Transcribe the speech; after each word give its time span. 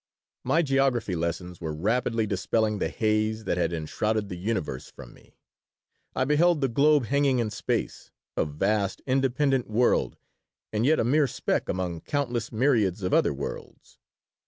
My 0.43 0.63
geography 0.63 1.15
lessons 1.15 1.61
were 1.61 1.75
rapidly 1.75 2.25
dispelling 2.25 2.79
the 2.79 2.89
haze 2.89 3.43
that 3.43 3.59
had 3.59 3.71
enshrouded 3.71 4.29
the 4.29 4.35
universe 4.35 4.89
from 4.89 5.13
me. 5.13 5.35
I 6.15 6.25
beheld 6.25 6.59
the 6.59 6.67
globe 6.67 7.05
hanging 7.05 7.37
in 7.37 7.51
space, 7.51 8.09
a 8.35 8.43
vast 8.45 9.03
independent 9.05 9.69
world 9.69 10.17
and 10.73 10.87
yet 10.87 10.99
a 10.99 11.03
mere 11.03 11.27
speck 11.27 11.69
among 11.69 12.01
countless 12.01 12.51
myriads 12.51 13.03
of 13.03 13.13
other 13.13 13.31
worlds. 13.31 13.99